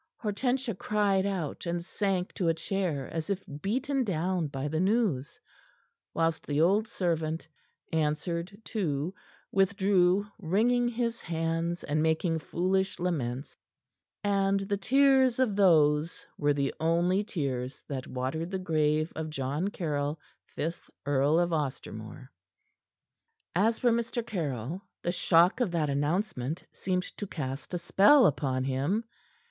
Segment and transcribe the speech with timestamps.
[0.17, 5.39] Hortensia cried out, and sank to a chair as if beaten down by the news,
[6.11, 7.47] whilst the old servant,
[7.93, 9.13] answered, too,
[9.51, 13.59] withdrew, wringing his hands and making foolish laments;
[14.23, 19.67] and the tears of those were the only tears that watered the grave of John
[19.67, 22.31] Caryll, fifth Earl of Ostermore.
[23.53, 24.25] As for Mr.
[24.25, 29.03] Caryll, the shock of that announcement seemed to cast a spell upon him.